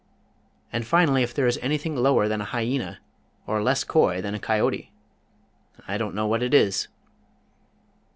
And 0.73 0.83
finally 0.83 1.21
if 1.21 1.31
there 1.31 1.45
is 1.45 1.59
anything 1.61 1.95
lower 1.95 2.27
than 2.27 2.41
a 2.41 2.45
Hyena, 2.45 2.97
or 3.45 3.61
less 3.61 3.83
coy 3.83 4.19
than 4.19 4.33
a 4.33 4.39
Coyote, 4.39 4.91
I 5.87 5.99
don't 5.99 6.15
know 6.15 6.25
what 6.25 6.41
it 6.41 6.55
is. 6.55 6.87